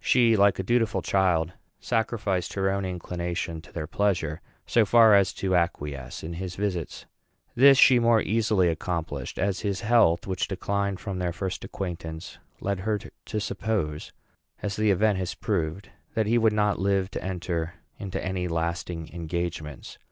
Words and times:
She, 0.00 0.36
like 0.36 0.58
a 0.58 0.64
dutiful 0.64 1.00
child, 1.00 1.52
sacrificed 1.78 2.54
her 2.54 2.68
own 2.72 2.84
inclination 2.84 3.60
to 3.62 3.72
their 3.72 3.86
pleasure 3.86 4.40
so 4.66 4.84
far 4.84 5.14
as 5.14 5.32
to 5.34 5.54
acquiesce 5.54 6.24
in 6.24 6.32
his 6.32 6.56
visits. 6.56 7.06
This 7.54 7.78
she 7.78 8.00
more 8.00 8.20
easily 8.20 8.68
accomplished, 8.68 9.38
as 9.38 9.60
his 9.60 9.82
health, 9.82 10.26
which 10.26 10.48
declined 10.48 10.98
from 10.98 11.20
their 11.20 11.32
first 11.32 11.62
acquaintance, 11.64 12.38
led 12.60 12.80
her 12.80 12.98
to 12.98 13.40
suppose, 13.40 14.10
as 14.60 14.74
the 14.74 14.90
event 14.90 15.18
has 15.18 15.36
proved, 15.36 15.90
that 16.14 16.26
he 16.26 16.36
would 16.36 16.52
not 16.52 16.80
live 16.80 17.08
to 17.12 17.22
enter 17.22 17.74
into 17.96 18.20
any 18.20 18.48
lasting 18.48 19.08
engagements. 19.12 19.98